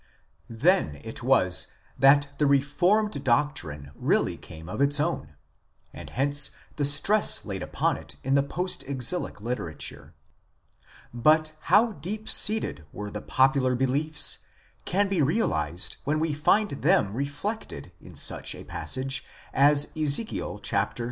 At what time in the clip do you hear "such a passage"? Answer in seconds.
18.15-19.23